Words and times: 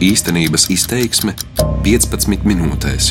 Īstenības 0.00 0.70
izteiksme 0.72 1.34
15 1.84 2.46
minūtēs. 2.48 3.10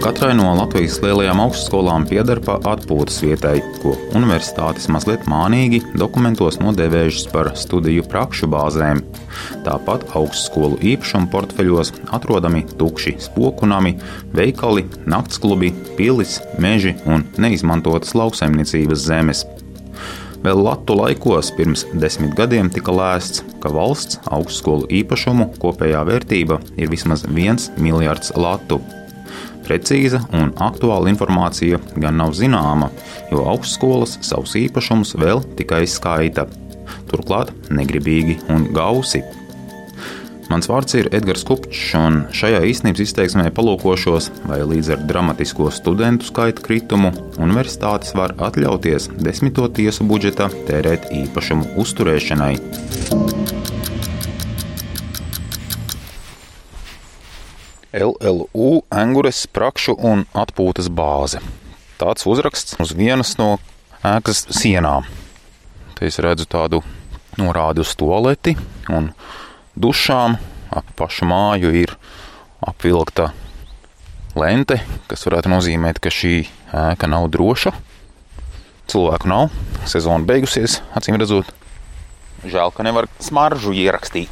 Katrai 0.00 0.30
no 0.38 0.46
Latvijas 0.56 0.96
lielajām 1.04 1.42
augstskolām 1.44 2.06
pieder 2.08 2.40
pa 2.40 2.54
atpūtas 2.72 3.18
vietai, 3.20 3.58
ko 3.82 3.92
universitātes 4.16 4.88
mazliet 4.88 5.28
mānīgi 5.28 5.82
dokumentos 5.92 6.56
nodēvējušas 6.62 7.28
par 7.34 7.52
studiju 7.60 8.08
prakšu 8.08 8.48
bāzēm. 8.48 9.04
Tāpat 9.68 10.08
augstskolu 10.16 10.80
īpašumu 10.94 11.28
portfeļos 11.28 11.92
atrodami 12.16 12.64
tukši 12.80 13.18
spokunami, 13.28 13.98
veikali, 14.32 14.88
naktsklubi, 15.04 15.74
pilis, 16.00 16.40
meži 16.56 16.96
un 17.04 17.28
neizmantotas 17.36 18.16
lauksaimniecības 18.16 19.10
zemes. 19.12 19.44
Vēl 20.40 20.62
Latvijas 20.64 20.96
laikos 20.96 21.50
pirms 21.52 21.82
desmit 22.00 22.32
gadiem 22.38 22.70
tika 22.72 22.94
lēsts, 22.96 23.42
ka 23.62 23.72
valsts 23.74 24.20
augstskolu 24.30 24.88
īpašumu 25.00 25.50
kopējā 25.60 26.04
vērtība 26.08 26.60
ir 26.80 26.90
vismaz 26.92 27.26
viens 27.28 27.70
miljards 27.78 28.32
latu. 28.36 28.80
Precīza 29.66 30.22
un 30.34 30.54
aktuāla 30.58 31.12
informācija 31.12 31.78
gan 31.94 32.16
nav 32.18 32.34
zināma, 32.38 32.90
jo 33.30 33.44
augstskolas 33.52 34.16
savus 34.26 34.56
īpašumus 34.58 35.14
vēl 35.20 35.44
tikai 35.60 35.84
skaita. 35.86 36.48
Turklāt 37.10 37.52
negribīgi 37.70 38.40
un 38.50 38.70
gausi. 38.74 39.22
Mans 40.50 40.66
vārds 40.66 40.96
ir 40.98 41.06
Edgars 41.14 41.44
Kupčs, 41.46 41.92
un 41.94 42.24
šajā 42.34 42.64
īstenības 42.66 43.04
izteiksmē 43.04 43.52
palūkošos, 43.54 44.26
vai 44.50 44.58
līdz 44.66 44.90
ar 44.96 45.04
dramatisko 45.06 45.70
studentu 45.70 46.26
skaita 46.26 46.64
kritumu 46.66 47.12
universitātes 47.38 48.16
var 48.18 48.34
atļauties 48.48 49.12
desmito 49.22 49.70
tiesu 49.70 50.08
budžeta 50.10 50.50
tērēt 50.66 51.12
īpašumu 51.22 51.76
uzturēšanai. 51.84 52.54
LLU 57.92 58.84
Angures 58.94 59.48
prakšu 59.50 59.96
un 59.98 60.22
atpūtas 60.38 60.86
bāze. 60.94 61.40
Tāds 61.98 62.22
uzraksts 62.30 62.76
uz 62.78 62.92
vienas 62.94 63.34
no 63.40 63.56
ēkas 64.06 64.44
sienām. 64.54 65.08
Te 65.98 66.06
es 66.06 66.20
redzu 66.22 66.46
tādu 66.46 66.84
norādi 67.40 67.82
uz 67.82 67.90
toaleti 67.98 68.54
un 68.88 69.10
dušām. 69.74 70.38
Ap 70.70 70.86
pašu 70.94 71.26
māju 71.26 71.72
ir 71.74 71.96
apvilkta 72.62 73.32
lente, 74.38 74.76
kas 75.10 75.26
varētu 75.26 75.50
nozīmēt, 75.50 75.98
ka 75.98 76.12
šī 76.14 76.44
ēka 76.70 77.08
nav 77.10 77.26
droša. 77.34 77.72
Cilvēku 78.90 79.30
nav, 79.30 79.50
sezona 79.90 80.22
beigusies, 80.30 80.78
acīm 80.94 81.18
redzot. 81.18 81.50
Žēl, 82.46 82.70
ka 82.70 82.86
nevar 82.86 83.10
smaržu 83.18 83.74
ierakstīt. 83.74 84.30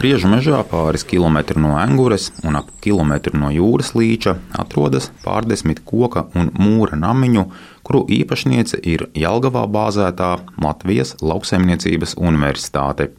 Priežu 0.00 0.30
mežā 0.32 0.56
pāris 0.64 1.02
kilometru 1.04 1.60
no 1.60 1.74
Angures 1.76 2.30
un 2.48 2.54
ap 2.56 2.70
kilometru 2.80 3.36
no 3.36 3.50
jūras 3.52 3.90
līča 3.92 4.32
atrodas 4.56 5.10
pārdesmit 5.20 5.82
koka 5.84 6.22
un 6.40 6.48
mūra 6.56 6.96
namiņu, 6.96 7.42
kuru 7.84 8.06
īpašniece 8.16 8.80
ir 8.80 9.04
Jelgavā 9.12 9.66
bāzētā 9.68 10.30
Latvijas 10.64 11.18
Lauksaimniecības 11.20 12.16
Universitāte. 12.16 13.10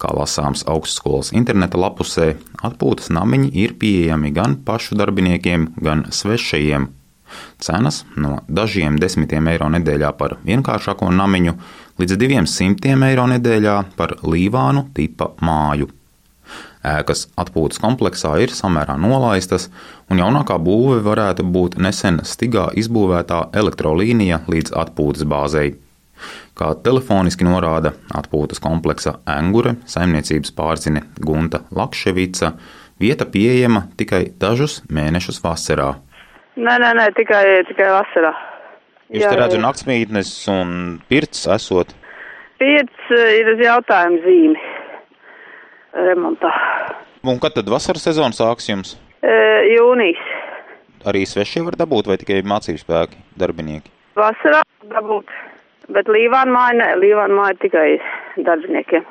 Kā 0.00 0.14
lasāms 0.16 0.64
augstskolas 0.64 1.34
interneta 1.36 1.76
lapusē, 1.76 2.30
atpūtas 2.64 3.12
namiņi 3.12 3.52
ir 3.52 3.76
pieejami 3.76 4.32
gan 4.32 4.56
pašu 4.64 4.96
darbiniekiem, 4.96 5.74
gan 5.76 6.06
svešajiem. 6.08 6.88
Cenas 7.60 8.06
no 8.16 8.38
dažiem 8.48 8.96
desmitiem 9.02 9.52
eiro 9.52 9.68
nedēļā 9.76 10.14
par 10.16 10.38
vienkāršāko 10.48 11.12
namiņu 11.12 11.58
līdz 12.00 12.16
diviem 12.24 12.48
simtiem 12.48 13.04
eiro 13.04 13.28
nedēļā 13.36 13.76
par 14.00 14.16
līvānu 14.24 14.88
tipa 14.96 15.34
māju. 15.44 15.92
Ēkas 16.86 17.26
atpūtas 17.40 17.80
kompleksā 17.82 18.36
ir 18.44 18.52
samērā 18.54 18.94
nolaistas, 19.00 19.68
un 20.10 20.20
jaunākā 20.22 20.58
būve 20.62 21.00
varētu 21.06 21.46
būt 21.56 21.80
nesen 21.82 22.20
stigā 22.22 22.68
izbūvētā 22.78 23.48
elektrolīnija 23.58 24.44
līdz 24.50 24.74
atpūtas 24.84 25.26
bāzei. 25.26 25.74
Kā 26.56 26.70
telefoniski 26.80 27.44
norāda 27.44 27.92
atpūtas 28.16 28.62
kompleksa 28.64 29.18
Angure 29.28 29.74
saimniecības 29.90 30.54
pārzine 30.56 31.02
Gunta 31.20 31.64
Lakševica, 31.76 32.54
vieta 33.00 33.26
pieejama 33.28 33.88
tikai 33.98 34.22
dažus 34.40 34.80
mēnešus 34.88 35.42
vasarā. 35.44 35.92
Nē, 36.56 36.78
nē, 36.80 36.94
nē 36.96 37.10
tikai, 37.18 37.44
tikai 37.68 37.90
vasarā. 37.98 38.32
Jūs 39.12 39.26
te 39.28 39.36
redzat 39.36 39.60
naktsmītnes 39.62 40.32
un 40.50 40.70
pirts 41.10 41.44
esot? 41.52 41.92
Pirts 42.56 43.12
ir 43.12 43.52
uz 43.52 43.60
jautājumu 43.60 44.22
zīmi 44.24 44.75
remontā. 46.08 46.52
Un 47.26 47.40
kad 47.42 47.56
tad 47.56 47.68
vasaras 47.72 48.04
sezona 48.06 48.36
sāks 48.36 48.68
jums? 48.70 48.94
E, 49.24 49.34
jūnijas. 49.74 50.22
Arī 51.06 51.24
svešie 51.26 51.62
var 51.66 51.76
dabūt 51.78 52.08
vai 52.10 52.16
tikai 52.20 52.40
mācību 52.46 52.82
spēki, 52.82 53.20
darbinieki? 53.38 53.92
Vasarā 54.18 54.62
dabūt, 54.90 55.30
bet 55.92 56.08
Līvāna 56.10 56.54
māja 56.54 56.80
nē, 56.80 56.88
Līvāna 57.02 57.36
māja 57.40 57.58
tikai 57.62 57.88
darbiniekiem. 58.46 59.06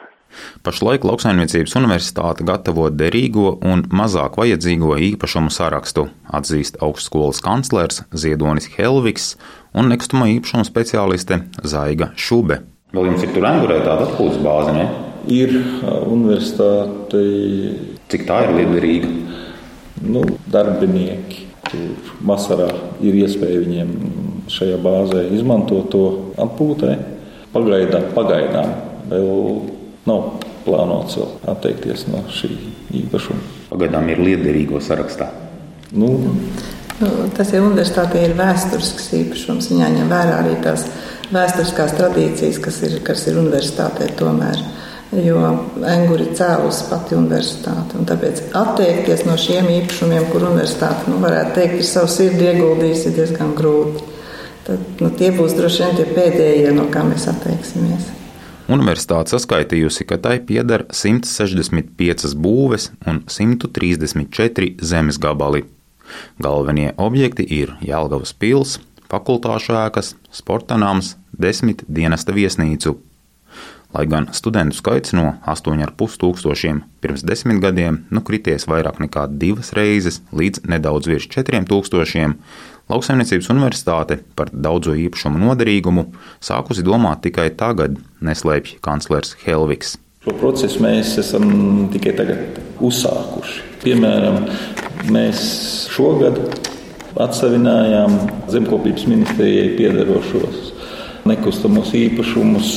Pašlaik 0.65 1.05
Lauksaimniecības 1.07 1.75
universitāte 1.79 2.43
gatavo 2.47 2.89
derīgo 2.91 3.53
un 3.63 3.85
mazāk 3.95 4.39
vajadzīgo 4.41 4.97
īpašumu 5.11 5.53
sarakstu, 5.53 6.09
atzīst 6.27 6.81
augstskolas 6.83 7.39
kanclers 7.45 8.03
Ziedonis 8.11 8.67
Helvigs 8.75 9.35
un 9.77 9.91
nekustamā 9.93 10.27
īpašuma 10.35 10.65
speciāliste 10.67 11.39
Zaiga 11.63 12.11
Šube. 12.19 12.63
Vēl 12.95 13.11
jums 13.11 13.23
ir 13.23 13.35
tur 13.35 13.47
angurē 13.47 13.81
tāda 13.85 14.09
atpūtas 14.09 14.41
bāze, 14.43 14.75
ne? 14.75 15.14
Ir 15.31 15.55
universitātei. 16.05 17.73
Cik 18.11 18.27
tā 18.27 18.43
ir 18.45 18.53
liederīga? 18.59 19.09
Nu, 20.05 20.21
darbinieki. 20.51 21.43
Tur 21.65 22.11
vasarā 22.29 22.67
ir 23.01 23.15
iespēja 23.23 23.63
viņiem 23.63 23.93
šajā 24.53 24.77
bāzē 24.83 25.23
izmantot 25.33 25.89
to 25.93 26.03
atpūtē. 26.37 26.93
Pagaidām, 27.55 28.11
pagaidām 28.13 28.75
vēl 29.09 29.41
nav 30.05 30.45
plānots 30.65 31.17
vēl 31.17 31.33
atteikties 31.55 32.05
no 32.11 32.21
šī 32.29 32.51
īpašuma. 33.01 33.41
Pagaidām 33.71 34.13
ir 34.13 34.21
liederīgo 34.21 34.83
sarakstā. 34.83 35.31
Nu, 35.95 36.11
Nu, 36.95 37.09
tas 37.35 37.49
jau 37.51 37.65
universitātē 37.65 38.21
ir 38.23 38.37
vēsturisks 38.39 39.09
īpašums. 39.17 39.67
Viņā 39.73 39.89
ņem 39.97 40.11
vērā 40.11 40.37
arī 40.39 40.53
tās 40.63 40.85
vēsturiskās 41.35 41.95
tradīcijas, 41.97 42.59
kas 42.63 42.77
ir, 42.87 42.93
kas 43.03 43.25
ir 43.27 43.39
universitātē 43.41 44.07
tomēr. 44.15 44.61
Jo 45.13 45.41
Engūri 45.85 46.31
cēlus 46.35 46.81
pati 46.89 47.15
universitāte. 47.15 48.01
Tāpēc 48.09 48.41
atteikties 48.57 49.23
no 49.27 49.37
šiem 49.39 49.69
īpašumiem, 49.69 50.25
kur 50.31 50.47
universitāte 50.49 51.11
nu, 51.11 51.19
varētu 51.21 51.53
teikt, 51.59 51.77
ir 51.79 51.87
savu 51.87 52.09
sirdi 52.11 52.49
ieguldījusi, 52.49 53.11
ir 53.11 53.17
diezgan 53.19 53.53
grūti. 53.57 54.03
Tad, 54.65 54.81
nu, 54.97 55.11
tie 55.13 55.29
būs 55.35 55.53
droši 55.53 55.83
vien 55.83 55.97
tie 55.99 56.07
pēdējie, 56.09 56.73
no 56.73 56.87
kā 56.91 57.05
mēs 57.05 57.27
atteiksimies. 57.29 58.09
Universitāte 58.65 59.29
saskaitījusi, 59.29 60.07
ka 60.09 60.17
tai 60.17 60.39
pieder 60.41 60.87
165 60.89 62.33
būves 62.41 62.89
un 63.05 63.21
134 63.29 64.71
zemes 64.81 65.21
gabali. 65.21 65.67
Galvenie 66.41 66.95
objekti 66.97 67.45
ir 67.45 67.75
Jālgavas 67.85 68.33
pils, 68.33 68.79
fakultāšu 69.11 69.77
ēkas, 69.85 70.15
sporta 70.33 70.79
nams, 70.81 71.13
desmit 71.29 71.85
dienesta 71.85 72.33
viesnīcu. 72.33 72.97
Lai 73.93 74.05
gan 74.09 74.29
studentu 74.35 74.79
skaits 74.79 75.13
no 75.15 75.35
8,5 75.45 76.17
tūkstošiem 76.21 76.81
pirms 77.03 77.25
desmit 77.27 77.61
gadiem 77.63 78.01
nu 78.09 78.23
krities 78.25 78.67
vairāk 78.71 79.01
nekā 79.03 79.27
divas 79.41 79.73
reizes 79.77 80.21
līdz 80.35 80.65
nedaudz 80.71 81.11
virs 81.11 81.27
4 81.35 81.65
tūkstošiem, 81.69 82.39
Lauksaimniecības 82.85 83.47
universitāte 83.49 84.19
par 84.37 84.51
daudzo 84.53 84.93
īpašumu 84.93 85.39
noderīgumu 85.41 86.03
sākusi 86.37 86.83
domāt 86.85 87.23
tikai 87.23 87.47
tagad, 87.57 87.95
neslēpj 88.21 88.75
kanclers 88.85 89.33
Helvigs. 89.41 89.95
Šo 90.21 90.35
procesu 90.37 90.83
mēs 90.85 91.15
esam 91.17 91.47
tikai 91.93 92.13
tagad 92.13 92.59
uzsākuši. 92.85 93.63
Piemēram, 93.81 94.45
Mēs 95.13 95.39
šogad 95.93 96.39
atsevinājām 97.21 98.15
zemkopības 98.49 99.05
ministrijai 99.05 99.75
piederošos 99.77 100.71
nekustamos 101.29 101.91
īpašumus. 101.93 102.71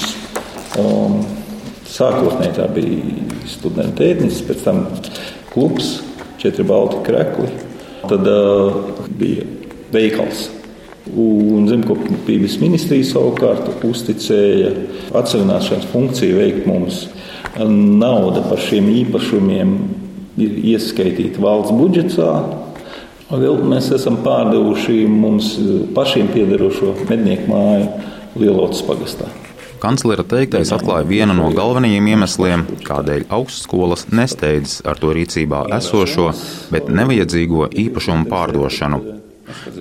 Um, 0.77 1.23
sākotnēji 1.89 2.57
tā 2.59 2.67
bija 2.75 3.39
studenta 3.49 4.05
ēdnis, 4.05 4.43
pēc 4.45 4.67
tam 4.67 4.85
klubs, 5.55 5.99
četri 6.43 6.67
balti 6.69 7.01
krekli. 7.07 7.49
Tad 8.09 8.29
uh, 8.29 8.77
bija 9.19 9.47
veikals. 9.95 10.49
Un 11.09 11.65
zemkopības 11.71 12.59
ministrija 12.61 13.07
savukārt 13.09 13.85
uzticēja 13.87 14.75
atsevināšanas 15.17 15.89
funkciju 15.89 16.37
veikt 16.37 16.69
mums. 16.69 17.07
Nauda 17.57 18.45
par 18.51 18.61
šiem 18.61 18.91
īpašumiem 18.93 19.73
ir 20.39 20.61
ieskaitīti 20.75 21.41
valsts 21.41 21.73
budžetā. 21.81 22.31
Vēl 23.33 23.59
mēs 23.73 23.91
esam 23.97 24.21
pārdevuši 24.25 25.03
mums 25.09 25.55
pašiem 25.97 26.31
piederošo 26.37 26.95
mednieku 27.09 27.51
māju 27.53 27.91
Lielotas 28.39 28.85
pagastā. 28.85 29.33
Kanclera 29.79 30.25
teiktais 30.27 30.73
atklāja 30.75 31.07
vienu 31.07 31.37
no 31.39 31.49
galvenajiem 31.55 32.11
iemesliem, 32.13 32.65
kādēļ 32.87 33.29
augstskolas 33.35 34.09
nesteidzas 34.11 34.81
ar 34.89 34.99
to 34.99 35.13
rīcībā 35.15 35.65
esošo, 35.79 36.33
bet 36.75 36.91
nevajadzīgo 36.91 37.69
īpašumu 37.85 38.27
pārdošanu. 38.33 39.01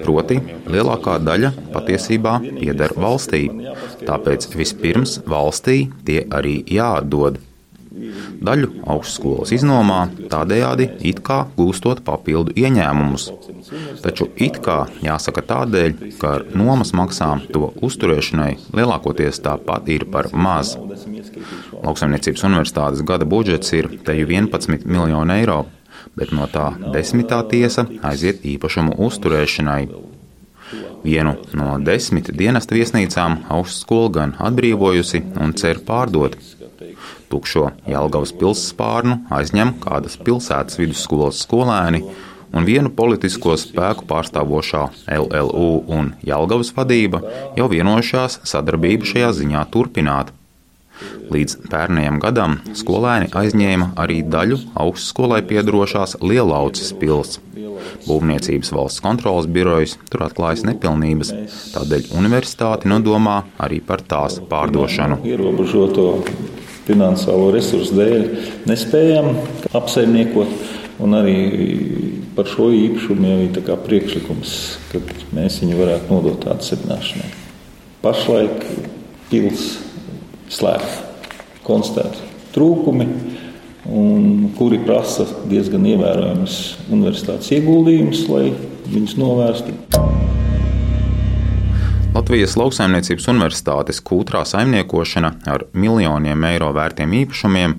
Proti, 0.04 0.38
lielākā 0.72 1.18
daļa 1.24 1.52
patiesībā 1.74 2.38
pieder 2.60 2.94
valstī, 2.96 3.48
tāpēc 4.08 4.48
vispirms 4.56 5.18
valstī 5.28 5.80
tie 6.08 6.24
arī 6.40 6.62
jāatdod. 6.78 7.42
Daļu 8.48 8.70
augstskolas 8.94 9.52
iznomā, 9.56 10.00
tādējādi 10.32 10.90
it 11.10 11.22
kā 11.26 11.40
gūstot 11.58 12.04
papildu 12.08 12.54
ieņēmumus. 12.58 13.30
Taču 14.04 14.30
it 14.48 14.60
kā 14.66 14.78
jāsaka 15.04 15.44
tādēļ, 15.52 15.96
ka 16.22 16.34
ar 16.38 16.46
nomas 16.58 16.94
maksām 16.98 17.44
to 17.54 17.72
uzturēšanai 17.88 18.52
lielākoties 18.78 19.42
tāpat 19.46 19.90
ir 19.94 20.08
par 20.14 20.30
maz. 20.34 20.76
Lauksaimniecības 20.78 22.46
universitātes 22.50 23.06
gada 23.08 23.26
budžets 23.26 23.74
ir 23.78 23.90
teju 24.06 24.30
11 24.30 24.86
miljoni 24.86 25.40
eiro, 25.40 25.64
bet 26.18 26.34
no 26.34 26.48
tā 26.52 26.70
desmitā 26.94 27.42
tiesa 27.50 27.88
aiziet 28.06 28.46
īpašumu 28.46 28.98
uzturēšanai. 29.08 29.82
Vienu 31.04 31.36
no 31.56 31.78
desmit 31.80 32.32
dienesta 32.36 32.76
viesnīcām 32.76 33.38
augstskola 33.54 34.10
gan 34.18 34.34
atbrīvojusi 34.50 35.22
un 35.40 35.54
cer 35.56 35.80
pārdot. 35.88 36.36
Tukšo 37.32 37.72
Jelgavas 37.90 38.32
pilsspārnu 38.40 39.20
aizņem 39.38 39.76
kādas 39.84 40.16
pilsētas 40.24 40.80
vidusskolas 40.80 41.42
skolēni, 41.44 42.04
un 42.56 42.68
vienu 42.68 42.92
politisko 42.96 43.58
spēku 43.60 44.08
pārstāvošā 44.08 44.86
LLU 45.18 45.84
un 45.92 46.14
Jelgavas 46.26 46.72
vadība 46.78 47.22
jau 47.58 47.68
vienojušās 47.74 48.42
sadarbību 48.48 49.12
šajā 49.12 49.34
ziņā 49.42 49.66
turpināt. 49.74 50.32
Līdz 51.30 51.58
pērnējam 51.70 52.18
gadam 52.24 52.56
skolēni 52.78 53.28
aizņēma 53.36 53.92
arī 54.02 54.22
daļu 54.26 54.62
augstskolai 54.82 55.44
piedarošās 55.50 56.18
Lielauces 56.24 56.94
pils. 56.98 57.38
Būvniecības 58.08 58.72
valsts 58.74 59.04
kontrolas 59.04 59.48
birojas 59.52 59.98
tur 60.10 60.24
atklājas 60.26 60.64
nepilnības, 60.66 61.34
tādēļ 61.76 62.10
universitāte 62.18 62.90
nodomā 62.90 63.42
arī 63.62 63.82
par 63.86 64.02
tās 64.02 64.40
pārdošanu. 64.50 65.20
Ierobežoto 65.28 66.08
finansiālo 66.88 67.52
resursu 67.56 67.98
dēļ 67.98 68.28
nespējam 68.70 69.34
apsaimniekot. 69.78 70.76
Un 70.98 71.14
arī 71.14 71.36
par 72.34 72.48
šo 72.50 72.72
īpašumu 72.74 73.28
jau 73.30 73.42
ir 73.46 73.76
priekšlikums, 73.86 74.54
ka 74.90 75.02
mēs 75.38 75.60
viņu 75.62 75.78
varētu 75.78 76.10
nodot 76.10 76.48
atsevināšanai. 76.56 77.30
Pašlaik 78.02 78.66
pils 79.30 79.68
slēgta, 80.50 81.06
konstatēti 81.68 82.26
trūkumi, 82.56 83.08
kuri 84.58 84.82
prasa 84.88 85.28
diezgan 85.48 85.86
ievērojamas 85.94 86.58
universitātes 86.90 87.54
ieguldījumus, 87.60 88.26
lai 88.32 88.50
viņus 88.90 89.18
novērstu. 89.22 90.07
Latvijas 92.28 92.58
Lauksaimniecības 92.60 93.30
Universitātes 93.32 94.02
kūtrā 94.04 94.42
saimniekošana 94.44 95.30
ar 95.48 95.62
miljoniem 95.72 96.42
eiro 96.50 96.74
vērtiem 96.76 97.14
īpašumiem 97.22 97.78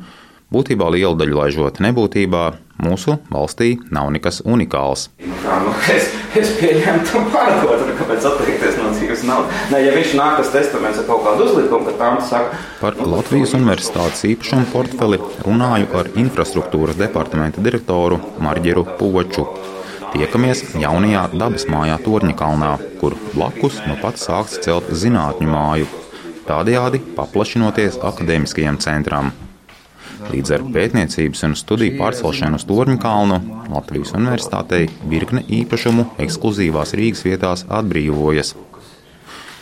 būtībā 0.57 0.89
lielu 0.95 1.19
daļu 1.21 1.37
laižot 1.37 1.83
nebūtībā, 1.85 2.47
mūsu 2.81 3.19
valstī 3.29 3.75
nav 3.93 4.09
nekas 4.17 4.41
unikāls. 4.49 5.11
Nu 5.21 5.37
kā, 5.43 5.59
nu, 5.67 5.77
es, 5.93 6.09
es 6.41 6.55
pieņemu 6.63 7.05
tam 7.11 7.29
pārdot, 7.35 7.85
kāpēc 8.01 8.33
atteikties 8.33 8.81
no 8.81 8.89
dzīves 8.97 9.29
naudas. 9.29 9.69
Nē, 9.69 9.85
ja 9.85 9.93
viņš 10.01 10.17
nāk 10.17 10.41
tas 10.41 10.57
testaments 10.57 11.05
ar 11.05 11.11
kaut 11.13 11.29
kādu 11.29 11.51
uzlikumu, 11.51 11.91
tad 11.91 12.01
tam 12.01 12.21
saka. 12.33 12.65
Par 12.81 12.97
nu, 12.97 13.13
Latvijas 13.19 13.53
Universitātes 13.59 14.25
īpašumu 14.33 14.73
portfeli 14.73 15.21
runāju 15.45 15.93
ar 16.01 16.09
infrastruktūras 16.25 16.97
departamenta 16.97 17.61
direktoru 17.61 18.23
Marģeru 18.41 18.89
Poču. 18.97 19.45
Tiekamies 20.09 20.63
jaunajā 20.81 21.27
dabas 21.37 21.67
mājā 21.69 21.99
Torņakalnā, 22.01 22.71
kur 23.01 23.17
blakus 23.35 23.77
nu 23.85 23.97
pat 24.01 24.17
sāks 24.17 24.57
celt 24.65 24.89
zinātņu 24.89 25.49
māju, 25.51 25.89
tādējādi 26.49 27.03
paplašinoties 27.19 27.99
akadēmiskajam 28.09 28.79
centram. 28.81 29.35
Līdz 30.33 30.55
ar 30.57 30.65
pētniecības 30.73 31.45
un 31.47 31.59
studiju 31.61 31.99
pārcelšanu 32.01 32.57
uz 32.57 32.65
Torņakalnu 32.71 33.39
Latvijas 33.69 34.15
Universitātei 34.17 34.89
virkne 35.13 35.45
īpašumu 35.61 36.09
ekskluzīvās 36.25 36.97
Rīgas 36.97 37.23
vietās 37.29 37.67
atbrīvojas. 37.69 38.57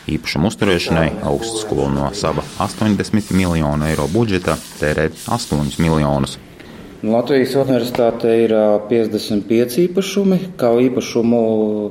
Īpašumu 0.07 0.47
uzturēšanai 0.47 1.07
augstskola 1.27 1.91
no 1.91 2.09
sava 2.15 2.47
80 2.63 3.35
miljonu 3.35 3.91
eiro 3.91 4.07
budžeta 4.15 4.55
tērē 4.79 5.09
8 5.27 5.75
miljonus. 5.83 6.39
Latvijas 7.05 7.51
universitāte 7.53 8.31
ir 8.41 8.51
55 8.89 9.75
īpašumi, 9.83 10.37
kā 10.57 10.71
īpašumu 10.81 11.41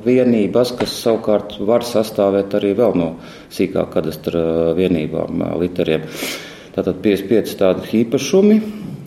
vienības, 0.03 0.73
kas 0.75 0.97
savukārt 0.99 1.55
var 1.63 1.85
sastāvēt 1.87 2.57
arī 2.59 2.73
vēl 2.75 2.97
no 2.99 3.07
sīkāk 3.47 3.93
kadastra 3.93 4.73
vienībām, 4.75 5.45
literiem. 5.61 6.03
Tātad 6.75 6.99
55 7.05 7.55
tādi 7.55 7.87
īpašumi 8.01 8.59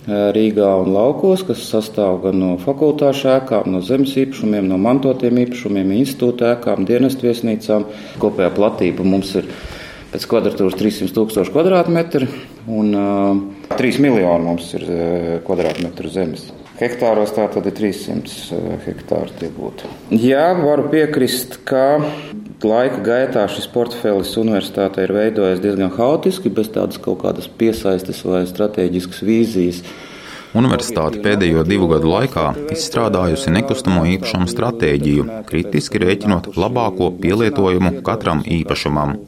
Rīgā 0.09 0.71
un 0.81 0.89
laukos, 0.95 1.45
kas 1.45 1.67
sastāv 1.69 2.23
gan 2.25 2.41
no 2.41 2.55
fakultāšu 2.65 3.29
ēkām, 3.35 3.69
no 3.69 3.83
zemes 3.85 4.17
īpašumiem, 4.17 4.65
no 4.73 4.81
mantotiem 4.81 5.37
īpašumiem, 5.45 5.93
institūta 6.01 6.55
ēkām, 6.55 6.89
dienestu 6.89 7.29
viesnīcām. 7.29 7.85
Kopējā 8.25 8.55
platība 8.57 9.05
mums 9.05 9.37
ir 9.37 9.53
pēc 10.11 10.27
kvadratūras 10.31 10.79
300 10.79 11.15
tūkstoši 11.17 11.55
kvadrātmetri 11.55 12.31
un 12.71 12.95
uh, 12.97 13.77
3 13.77 14.01
miljoni 14.03 14.47
mums 14.47 14.73
ir 14.79 14.89
kvadrātmetru 15.47 16.11
zemes. 16.13 16.51
Hektāros 16.81 17.35
tā 17.37 17.45
tad 17.53 17.67
ir 17.69 17.75
300 17.77 18.79
hektāri 18.87 19.35
tie 19.37 19.49
būtu. 19.53 19.89
Jā, 20.17 20.47
varu 20.57 20.87
piekrist, 20.89 21.59
ka 21.69 22.01
laika 22.65 23.03
gaitā 23.05 23.43
šis 23.53 23.67
portfelis 23.73 24.33
universitātei 24.41 25.05
ir 25.05 25.13
veidojies 25.13 25.61
diezgan 25.61 25.93
haotiski, 25.93 26.53
bez 26.53 26.71
tādas 26.73 27.01
kaut 27.03 27.21
kādas 27.25 27.51
piesaistes 27.61 28.23
vai 28.25 28.47
strateģiskas 28.49 29.21
vīzijas. 29.29 29.83
Universitāte 30.57 31.21
pēdējo 31.23 31.63
divu 31.69 31.87
gadu 31.93 32.09
laikā 32.11 32.47
izstrādājusi 32.75 33.53
nekustamo 33.55 34.07
īpašumu 34.17 34.49
stratēģiju, 34.51 35.27
kritiski 35.53 36.01
rēķinot 36.03 36.51
labāko 36.57 37.13
pielietojumu 37.21 38.01
katram 38.09 38.41
īpašumam. 38.57 39.19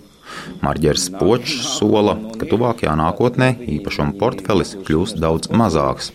Marģers 0.63 1.09
Počs 1.19 1.55
sola, 1.77 2.17
ka 2.39 2.49
tuvākajā 2.49 2.97
nākotnē 2.99 3.53
īpašumu 3.79 4.19
portfelis 4.21 4.77
kļūs 4.87 5.17
daudz 5.23 5.53
mazāks. 5.53 6.13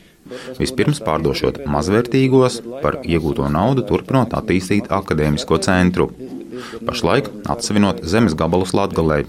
Vispirms 0.59 0.99
pārdošot 1.05 1.61
mazvērtīgos, 1.71 2.61
par 2.83 2.99
iegūto 3.07 3.47
naudu 3.53 3.85
turpinot 3.87 4.35
attīstīt 4.37 4.91
akadēmisko 4.99 5.59
centru. 5.63 6.09
Pašlaik 6.87 7.29
atsevinot 7.53 8.03
zemes 8.13 8.35
gabalus 8.39 8.73
Latgalē. 8.77 9.23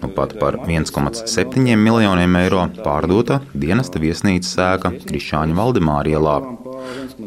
Nu 0.00 0.08
pat 0.16 0.36
par 0.40 0.56
1,7 0.64 1.76
miljoniem 1.76 2.36
eiro 2.38 2.62
pārdota 2.84 3.40
dienesta 3.64 4.00
viesnīcas 4.00 4.52
sēka 4.56 4.92
Krišāņa 5.08 5.56
Valdemāra 5.58 6.14
ielā. 6.14 6.36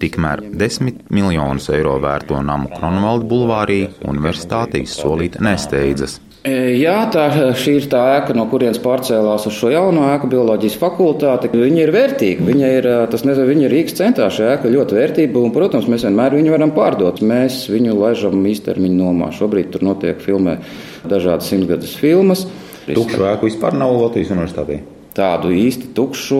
Tikmēr 0.02 0.44
10 0.62 1.04
miljonus 1.14 1.70
eiro 1.76 1.98
vērto 2.04 2.40
namu 2.50 2.72
Kronvalda 2.74 3.28
bulvārī 3.30 3.80
universitāte 4.14 4.82
izsolīta 4.86 5.44
nesteidzas. 5.44 6.20
E, 6.46 6.54
jā, 6.78 6.96
tā 7.12 7.26
šī 7.58 7.74
ir 7.80 7.88
tā 7.92 8.02
ēka, 8.18 8.36
no 8.38 8.46
kurienes 8.52 8.80
pārcēlās 8.84 9.48
uz 9.50 9.56
šo 9.58 9.72
jauno 9.74 10.06
ēku, 10.14 10.30
bioloģijas 10.32 10.78
fakultāti. 10.80 11.50
Viņa 11.54 11.82
ir 11.84 11.94
vērtīga. 11.96 12.46
Viņa 12.48 12.74
ir, 12.78 12.90
tas 13.12 13.26
nezinu, 13.28 13.48
viņa 13.50 13.66
ir 13.66 13.74
Rīgas 13.74 13.98
centrā. 14.00 14.30
Šī 14.34 14.50
ēka 14.54 14.74
ļoti 14.74 15.00
vērtīga, 15.00 15.42
un, 15.42 15.56
protams, 15.56 15.90
mēs 15.92 16.06
vienmēr 16.08 16.38
viņu 16.38 16.54
varam 16.54 16.76
pārdot. 16.78 17.24
Mēs 17.26 17.64
viņu 17.74 17.98
laižam 17.98 18.46
īstermiņa 18.54 19.00
nomā. 19.02 19.32
Šobrīd 19.36 19.74
tur 19.74 19.88
notiek 19.90 20.22
filmē 20.24 20.60
dažādas 21.08 21.50
simtgadus 21.52 21.98
filmas. 22.00 22.46
Tukšu 22.88 23.26
ēku 23.34 23.50
vispār 23.50 23.76
nav 23.76 23.98
Latvijas 23.98 24.32
universitātī 24.36 24.84
tādu 25.18 25.50
īsti 25.56 25.90
tukšu. 25.98 26.40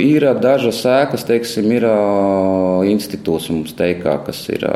Ir 0.00 0.26
dažas 0.42 0.82
ēkas, 0.88 1.24
teiksim, 1.28 1.70
ir 1.74 1.86
institūts 2.90 3.48
mums 3.52 3.74
teikā, 3.78 4.18
kas 4.26 4.42
ir 4.52 4.66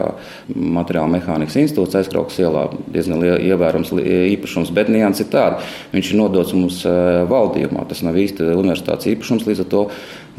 materiāla 0.48 1.10
mehānikas 1.12 1.58
institūts 1.60 1.98
aizkrauks 2.00 2.40
ielā, 2.42 2.66
diezgan 2.94 3.22
ievērams 3.22 3.92
īpašums, 4.00 4.72
bet 4.74 4.90
nianses 4.92 5.26
ir 5.26 5.30
tāda. 5.34 5.60
Viņš 5.92 6.12
ir 6.12 6.20
nodots 6.20 6.56
mums 6.56 6.82
valdījumā, 7.32 7.86
tas 7.90 8.02
nav 8.06 8.18
īsti 8.18 8.48
universitātes 8.56 9.12
īpašums, 9.12 9.46
līdz 9.48 9.64
ar 9.66 9.70
to 9.76 9.86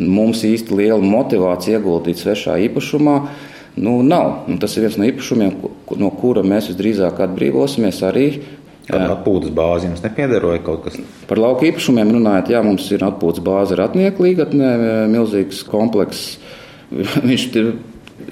mums 0.01 0.43
īsti 0.48 0.77
liela 0.82 1.01
motivācija 1.03 1.79
ieguldīt 1.79 2.22
svešā 2.22 2.58
īpašumā. 2.70 3.17
Nu, 3.74 4.03
nav. 4.05 4.43
Un 4.50 4.60
tas 4.62 4.75
ir 4.77 4.86
viens 4.86 5.00
no 5.01 5.05
īpašumiem, 5.08 5.55
no 5.98 6.10
kura 6.13 6.43
mēs 6.46 6.67
visdrīzāk 6.70 7.24
atbrīvosimies 7.25 8.03
arī 8.05 8.27
Kāda 8.84 9.13
atpūtas 9.16 9.52
bāze 9.56 9.88
jums 9.88 10.02
nepiedaroja 10.04 10.60
kaut 10.66 10.84
kas? 10.84 10.98
Par 11.30 11.40
lauku 11.40 11.70
īpašumiem 11.70 12.10
runājot, 12.18 12.52
jā, 12.52 12.60
mums 12.66 12.90
ir 12.92 13.06
atpūtas 13.08 13.44
bāze 13.46 13.78
Ratnieku 13.80 14.25
līgatnē, 14.25 14.72
milzīgs 15.12 15.62
komplekss. 15.70 16.36
Viņš 17.30 17.46
ir, 17.62 17.70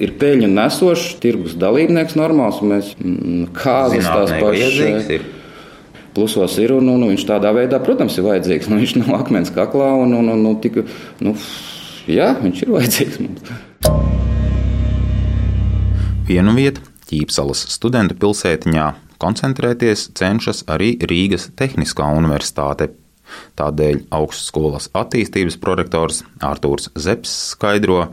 ir 0.04 0.16
peļņu 0.20 0.50
nesošs, 0.52 1.14
tirgus 1.24 1.56
dalībnieks 1.60 2.18
normāls. 2.20 2.60
Mēs 2.68 2.92
mm, 3.00 3.46
kāzas 3.56 4.10
tās 4.10 4.34
pašas. 4.36 5.14
plusos 6.12 6.58
ir. 6.60 6.76
Un, 6.76 6.92
un, 6.92 7.06
un 7.06 7.14
viņš 7.14 7.24
tādā 7.30 7.54
veidā, 7.56 7.80
protams, 7.84 8.18
ir 8.20 8.28
vajadzīgs. 8.28 8.68
Nu, 8.72 8.82
viņš 8.82 8.98
nav 9.00 9.22
akmens 9.22 9.54
kaklā 9.56 9.94
un, 10.04 10.18
un, 10.20 10.34
un, 10.36 10.44
un 10.52 10.58
tik, 10.64 10.82
nu, 11.24 11.36
jā, 12.12 12.34
viņš 12.44 12.66
ir 12.66 12.74
vajadzīgs 12.76 13.22
mums. 13.24 13.54
Vienu 16.28 16.54
vietu 16.60 16.84
Ķīpsalas 17.08 17.66
studentu 17.74 18.16
pilsētiņā 18.20 18.86
koncentrēties 19.22 20.10
cenšas 20.18 20.66
arī 20.72 20.96
Rīgas 21.12 21.50
Tehniskā 21.58 22.10
universitāte. 22.18 22.92
Tādēļ 23.60 24.06
augstskolas 24.12 24.90
attīstības 24.98 25.58
prorektors 25.62 26.22
Artūrs 26.44 26.90
Zepes 27.00 27.32
skaidro, 27.54 28.10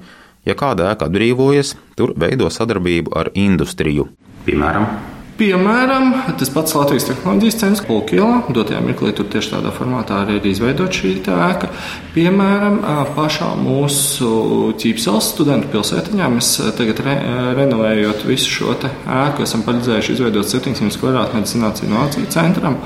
ja 0.46 0.54
kāda 0.58 0.92
ēka 0.92 1.08
atbrīvojas, 1.08 1.74
tur 1.98 2.14
veido 2.16 2.50
sadarbību 2.52 3.16
ar 3.18 3.32
industriju. 3.34 4.06
Piemēram, 4.46 4.86
Piemēram, 5.38 6.08
tas 6.34 6.48
pats 6.50 6.72
Latvijas 6.74 7.04
Tehnoloģijas 7.06 7.56
centrs 7.60 7.82
Kulkielā, 7.86 8.40
dotajā 8.50 8.80
mirklī 8.82 9.12
tur 9.14 9.28
tieši 9.30 9.52
tādā 9.52 9.70
formātā 9.70 10.16
arī 10.24 10.40
ir 10.40 10.48
izveidota 10.50 10.90
šī 10.96 11.12
ēka. 11.30 11.68
Piemēram, 12.16 12.80
pašā 13.14 13.52
mūsu 13.60 14.30
ķīpsels 14.82 15.28
studentu 15.36 15.70
pilsētiņā 15.70 16.30
mēs 16.32 16.48
tagad 16.80 17.02
re, 17.06 17.14
renovējot 17.60 18.24
visu 18.26 18.50
šo 18.56 18.74
ēku, 18.74 19.44
esam 19.46 19.62
paredzējuši 19.68 20.16
izveidot 20.16 20.50
700 20.50 20.98
kvadrātmetru 21.04 21.52
zinātnīs 21.52 21.86
inovāciju 21.86 22.32
centram. 22.34 22.80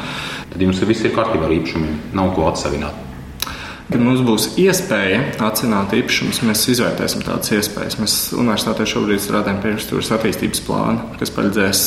Tad 0.52 0.66
jums 0.66 0.84
viss 0.84 1.08
ir 1.08 1.16
kārtībā 1.16 1.48
ar 1.48 1.56
īpašumiem, 1.56 1.96
nav 2.20 2.34
ko 2.36 2.50
atsevināt. 2.50 3.11
Kad 3.90 4.00
mums 4.00 4.22
būs 4.24 4.46
iespēja 4.62 5.20
atcināt 5.42 5.92
īpašumus, 5.98 6.42
mēs 6.46 6.62
izvērtēsim 6.72 7.24
tādas 7.26 7.52
iespējas. 7.58 7.98
Mēs 8.00 8.16
universitātē 8.36 8.86
šobrīd 8.88 9.20
strādājam 9.20 9.60
pie 9.62 9.74
infrastruktūras 9.74 10.12
attīstības 10.16 10.62
plāna, 10.68 11.06
kas 11.20 11.34
paredzēs 11.34 11.84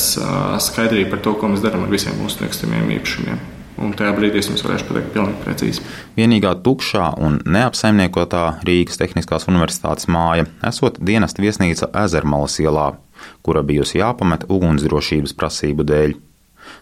skaidrību 0.68 1.14
par 1.14 1.24
to, 1.24 1.34
ko 1.40 1.50
mēs 1.50 1.64
darām 1.64 1.86
ar 1.86 1.92
visiem 1.92 2.18
mūsu 2.20 2.44
nekustamiem 2.44 2.92
īpašumiem. 2.98 3.44
Un 3.76 3.92
tajā 3.92 4.14
brīdī 4.16 4.40
es 4.40 4.48
jums 4.48 4.62
varēšu 4.64 4.86
pateikt 4.88 5.10
pilnīgi 5.12 5.42
precīzi. 5.44 5.82
Vienīgā 6.16 6.54
tukšā 6.64 7.10
un 7.20 7.40
neapsaimniekotā 7.44 8.44
Rīgas 8.64 8.96
Tehniskās 9.02 9.44
Universitātes 9.50 10.08
māja 10.08 10.46
esot 10.64 10.96
dienesta 11.04 11.44
viesnīca 11.44 11.90
Ezermalas 12.04 12.56
ielā, 12.62 12.94
kura 13.44 13.64
bijusi 13.66 14.00
jāpamet 14.00 14.48
ugunsdrošības 14.48 15.36
prasību 15.36 15.84
dēļ. 15.92 16.16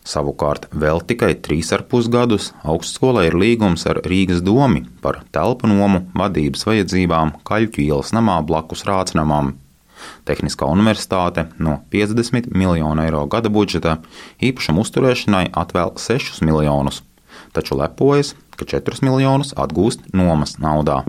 Savukārt 0.05 0.69
vēl 0.73 1.01
tikai 1.09 1.33
3,5 1.47 2.11
gadus 2.13 2.51
augstskolai 2.63 3.27
ir 3.31 3.37
līgums 3.41 3.87
ar 3.91 4.03
Rīgas 4.05 4.43
domu 4.45 4.85
par 5.05 5.23
telpu 5.35 5.71
nomu 5.71 6.05
vadības 6.17 6.67
vajadzībām 6.69 7.39
Kaļķu 7.49 7.85
ielas 7.87 8.13
namā 8.17 8.41
blakus 8.47 8.85
Rācnamam. 8.89 9.55
Tehniskā 10.29 10.69
universitāte 10.69 11.47
no 11.59 11.79
50 11.93 12.51
miljonu 12.53 13.05
eiro 13.07 13.25
gada 13.31 13.53
budžeta 13.53 13.99
īpašam 14.43 14.81
uzturēšanai 14.83 15.47
atvēl 15.65 15.95
6 16.01 16.45
miljonus, 16.45 17.03
taču 17.57 17.79
lepojas, 17.81 18.35
ka 18.59 18.69
4 18.77 19.05
miljonus 19.07 19.55
atgūst 19.57 20.13
nomas 20.13 20.59
naudā. 20.61 21.03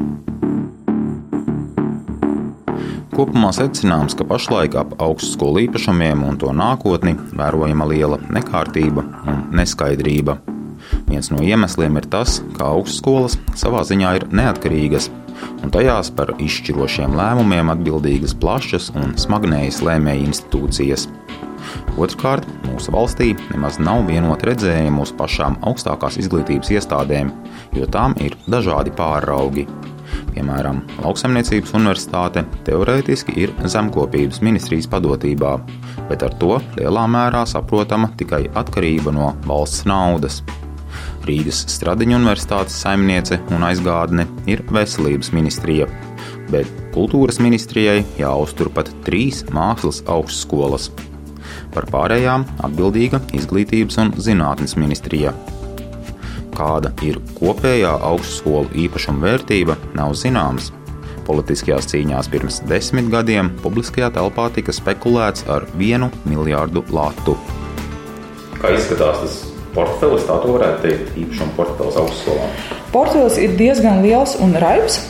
Kopumā 3.15 3.53
secināms, 3.55 4.11
ka 4.19 4.25
pašlaik 4.27 4.73
ap 4.75 4.89
augstskolu 4.99 5.61
īpašumiem 5.69 6.25
un 6.27 6.35
to 6.35 6.49
nākotni 6.51 7.13
vērojama 7.39 7.87
liela 7.87 8.17
nekārtība 8.27 9.05
un 9.31 9.37
neskaidrība. 9.55 10.35
Viens 11.07 11.31
no 11.31 11.39
iemesliem 11.39 11.95
ir 11.95 12.09
tas, 12.11 12.41
ka 12.57 12.73
augstskolas 12.73 13.37
savā 13.55 13.85
ziņā 13.87 14.11
ir 14.19 14.27
neatkarīgas, 14.35 15.07
un 15.63 15.71
tajās 15.71 16.11
par 16.17 16.33
izšķirošiem 16.43 17.15
lēmumiem 17.15 17.71
atbildīgas 17.71 18.35
plašas 18.43 18.91
un 18.99 19.15
smagnējas 19.21 19.79
lēmēju 19.87 20.27
institūcijas. 20.33 21.07
Otrkārt, 21.95 22.51
mūsu 22.67 22.91
valstī 22.99 23.31
nemaz 23.47 23.79
nav 23.79 24.03
vienota 24.11 24.51
redzējuma 24.51 25.07
uz 25.07 25.15
pašām 25.15 25.55
augstākās 25.63 26.19
izglītības 26.19 26.75
iestādēm, 26.75 27.31
jo 27.79 27.87
tām 27.87 28.19
ir 28.19 28.35
dažādi 28.51 28.91
pāraugi. 28.99 29.69
Piemēram, 30.35 30.81
Lauksaimniecības 30.99 31.71
universitāte 31.77 32.41
teorētiski 32.67 33.37
ir 33.39 33.53
zemkopības 33.71 34.41
ministrijas 34.43 34.89
padotībā, 34.91 35.53
bet 36.09 36.25
ar 36.27 36.35
to 36.41 36.57
lielā 36.75 37.05
mērā 37.07 37.45
saprotama 37.47 38.09
tikai 38.19 38.41
atkarība 38.51 39.13
no 39.15 39.31
valsts 39.47 39.87
naudas. 39.87 40.41
Rīgas 41.25 41.63
Stradiņa 41.71 42.19
universitātes 42.19 42.75
saimniece 42.83 43.39
un 43.55 43.63
aizgādne 43.65 44.27
ir 44.51 44.61
veselības 44.75 45.31
ministrija, 45.33 45.87
bet 46.51 46.67
kultūras 46.93 47.39
ministrijai 47.39 48.03
jāuztur 48.19 48.73
pat 48.75 48.91
trīs 49.07 49.45
mākslas 49.55 50.03
augstskolas. 50.11 50.91
Par 51.71 51.87
pārējām 51.95 52.43
atbildīga 52.67 53.23
izglītības 53.39 54.03
un 54.03 54.13
zinātnes 54.19 54.75
ministrija 54.79 55.31
kāda 56.55 56.93
ir 57.05 57.19
kopējā 57.37 57.91
augstskolu 58.09 58.71
īpašuma 58.85 59.25
vērtība, 59.27 59.77
nav 59.97 60.15
zināms. 60.19 60.71
Politiskajās 61.25 61.89
cīņās 61.89 62.29
pirms 62.29 62.61
desmit 62.69 63.09
gadiem 63.13 63.49
publiskajā 63.63 64.11
telpā 64.13 64.47
tika 64.53 64.73
spekulēts 64.75 65.47
ar 65.49 65.65
vienu 65.79 66.11
miljārdu 66.29 66.85
latu. 66.93 67.33
Kā 68.61 68.71
izskatās 68.77 69.23
tas 69.23 69.39
portfelis, 69.75 70.25
tā 70.27 70.37
varētu 70.45 70.83
teikt, 70.85 71.13
īpašuma 71.25 71.55
portfelis 71.57 71.97
augstskolām? 71.99 72.53
Portfelis 72.93 73.39
ir 73.41 73.55
diezgan 73.59 74.03
liels 74.05 74.37
un 74.41 74.55
raibs. 74.61 75.01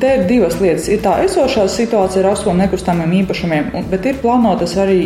Te 0.00 0.10
ir 0.16 0.26
divas 0.28 0.58
lietas. 0.60 0.88
Ir 0.92 1.00
tā 1.04 1.14
esošā 1.24 1.64
situācija 1.70 2.22
ar 2.22 2.30
augstskolu 2.32 2.58
nekustamiem 2.60 3.12
īpašumiem, 3.22 3.70
bet 3.90 4.06
ir 4.08 4.18
plānotas 4.22 4.74
arī 4.80 4.98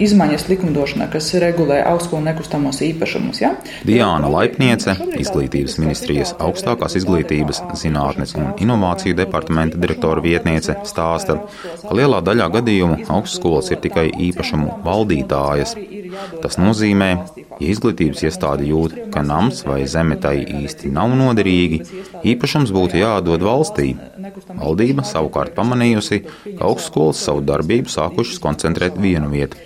izmaiņas 0.00 0.46
likumdošanā, 0.50 1.08
kas 1.12 1.30
regulē 1.42 1.80
augstskolu 1.90 2.24
nekustamos 2.28 2.80
īpašumus. 2.84 3.42
Ja? 3.42 3.54
Diāna 3.86 4.30
Laipniece, 4.32 4.96
Izglītības 5.20 5.76
ministrijas 5.82 6.34
augstākās 6.42 6.96
izglītības, 7.00 7.62
zinātnes 7.80 8.34
un 8.40 8.52
inovāciju 8.64 9.16
departamenta 9.18 9.80
direktora 9.80 10.24
vietniece, 10.24 10.78
stāsta, 10.88 11.38
ka 11.82 11.96
lielā 11.96 12.22
daļā 12.24 12.48
gadījumu 12.58 13.00
augstskolas 13.12 13.72
ir 13.74 13.82
tikai 13.84 14.08
īpašumu 14.30 14.80
valdītājas. 14.86 15.76
Tas 16.42 16.58
nozīmē, 16.60 17.10
ja 17.60 17.70
izglītības 17.70 18.24
iestāde 18.28 18.66
jūt, 18.68 18.96
ka 19.14 19.22
nams 19.26 19.62
vai 19.68 19.82
zeme 19.90 20.16
tai 20.20 20.36
īsti 20.62 20.90
nav 20.94 21.14
noderīgi, 21.18 21.82
īpašums 22.34 22.72
būtu 22.74 23.00
jādod 23.02 23.44
valstī. 23.46 23.92
Valdība 24.54 25.04
savukārt 25.06 25.54
pamanījusi, 25.58 26.22
ka 26.56 26.70
augstskolas 26.70 27.22
savu 27.26 27.44
darbību 27.46 27.92
sākušas 27.92 28.42
koncentrēt 28.42 28.98
vienu 29.00 29.30
vietu. 29.32 29.60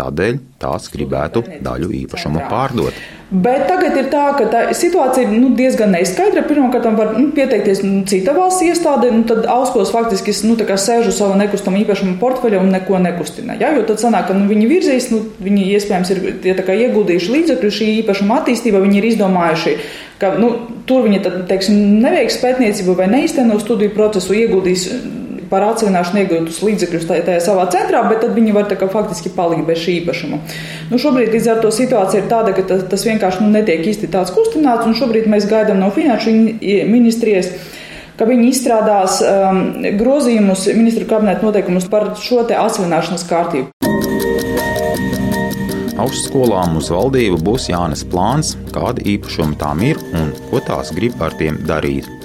Tādēļ 0.00 0.38
tās 0.62 0.88
gribētu 0.92 1.42
daļu 1.64 1.90
īpašumu 2.04 2.46
pārdot. 2.48 2.96
Bet 3.30 3.68
tagad 3.70 3.94
ir 3.94 4.08
tā, 4.10 4.24
ka 4.34 4.46
tā 4.50 4.60
situācija 4.74 5.28
ir 5.28 5.36
nu, 5.38 5.52
diezgan 5.54 5.92
neskaidra. 5.94 6.42
Pirmkārt, 6.48 6.88
var 6.98 7.12
nu, 7.14 7.28
pieteikties 7.34 7.84
nu, 7.84 8.00
cita 8.10 8.34
valsts 8.34 8.64
iestāde, 8.66 9.06
un 9.14 9.22
tad 9.28 9.46
auskos 9.46 9.92
faktiski 9.94 10.34
nu, 10.48 10.56
sēž 10.58 11.12
uz 11.12 11.20
savu 11.20 11.36
nekustamo 11.38 11.78
īpašumu 11.78 12.16
portfeļu 12.18 12.58
un 12.58 12.74
neko 12.74 12.98
nekustina. 12.98 13.54
Ja? 13.60 13.70
Jo 13.76 13.84
tad 13.86 14.02
sanāk, 14.02 14.26
ka 14.32 14.34
nu, 14.34 14.48
viņi 14.50 14.66
virzīs, 14.72 15.08
nu, 15.14 15.22
viņi 15.46 15.68
iespējams 15.76 16.10
ir 16.10 16.22
ja, 16.50 16.56
ieguldījuši 16.58 17.36
līdzekļu 17.36 17.72
šī 17.78 17.88
īpašuma 18.00 18.40
attīstībā, 18.42 18.82
viņi 18.82 18.98
ir 18.98 19.08
izdomājuši, 19.12 19.76
ka 20.18 20.34
nu, 20.42 20.50
tur 20.90 21.06
viņi 21.06 21.22
tad, 21.22 21.38
teiksim, 21.52 21.78
neveiks 22.02 22.42
pētniecību 22.42 22.98
vai 22.98 23.06
neizteno 23.14 23.62
studiju 23.62 23.94
procesu, 23.94 24.34
ieguldīs 24.42 24.88
par 25.50 25.66
atsevināšanu 25.66 26.22
iegūtus 26.22 26.60
līdzekļus 26.64 27.08
tajā, 27.10 27.40
savā 27.42 27.66
centrā, 27.74 28.04
bet 28.08 28.22
tad 28.24 28.36
viņi 28.36 28.54
var 28.56 28.70
kā, 28.70 28.88
faktiski 28.90 29.32
palikt 29.34 29.66
bez 29.68 29.82
šī 29.82 29.98
īpašuma. 30.00 30.38
Nu, 30.92 31.00
šobrīd 31.02 31.34
līdz 31.34 31.50
ar 31.54 31.60
to 31.64 31.72
situācija 31.74 32.22
ir 32.22 32.30
tāda, 32.30 32.54
ka 32.56 32.64
tas, 32.70 32.86
tas 32.90 33.04
vienkārši 33.08 33.44
nu, 33.44 33.50
netiek 33.58 33.84
īsti 33.92 34.10
tāds 34.12 34.32
kustināts, 34.34 34.86
un 34.86 34.96
šobrīd 34.98 35.28
mēs 35.30 35.50
gaidām 35.50 35.82
no 35.82 35.90
finanšu 35.94 36.34
ministrijas 36.90 37.52
ka 38.20 38.26
viņi 38.28 38.50
izstrādās 38.52 39.22
um, 39.24 39.62
grozījumus 39.96 40.66
ministru 40.76 41.06
kabineta 41.08 41.46
noteikumus 41.46 41.88
par 41.88 42.10
šo 42.20 42.44
te 42.44 42.58
atsevināšanas 42.60 43.24
kārtību. 43.30 43.72
Augstskolām 46.00 46.76
uz 46.80 46.92
valdību 46.92 47.40
būs 47.44 47.70
jānes 47.72 48.04
plāns, 48.12 48.54
kādi 48.76 49.16
īpašumi 49.16 49.56
tām 49.60 49.84
ir 49.88 50.00
un 50.12 50.32
ko 50.52 50.60
tās 50.64 50.92
grib 50.96 51.20
ar 51.24 51.36
tiem 51.40 51.60
darīt 51.68 52.19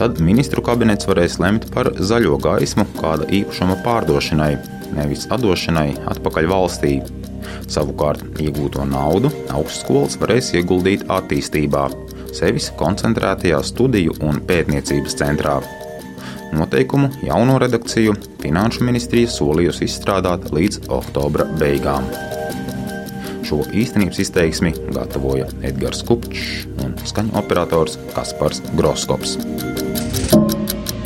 tad 0.00 0.16
ministru 0.24 0.62
kabinets 0.64 1.04
varēs 1.08 1.36
lemt 1.42 1.66
par 1.74 1.90
zaļo 2.00 2.38
gaismu 2.40 2.86
kāda 2.96 3.26
īpašuma 3.36 3.76
pārdošanai, 3.84 4.54
nevis 4.96 5.26
atdošanai 5.34 5.90
atpakaļ 6.08 6.48
valstī. 6.48 6.92
Savukārt, 7.70 8.22
iegūto 8.40 8.86
naudu 8.88 9.28
augstskolas 9.52 10.16
varēs 10.22 10.54
ieguldīt 10.56 11.04
attīstībā, 11.12 11.84
sevis 12.32 12.70
koncentrētajā 12.80 13.60
studiju 13.66 14.16
un 14.24 14.40
pētniecības 14.48 15.18
centrā. 15.20 15.58
Noteikumu 16.56 17.12
jauno 17.26 17.58
redakciju 17.62 18.16
Finanšu 18.40 18.86
ministrija 18.88 19.28
solījusi 19.30 19.84
izstrādāt 19.86 20.48
līdz 20.56 20.88
oktobra 20.96 21.44
beigām. 21.60 22.08
Šo 23.46 23.60
īstenības 23.76 24.22
izteiksmi 24.24 24.72
gatavoja 24.94 25.50
Edgars 25.66 26.02
Kupčs 26.08 26.64
un 26.86 26.96
skaņu 27.04 27.36
operators 27.42 28.00
Kaspars 28.14 28.64
Groskops 28.78 29.36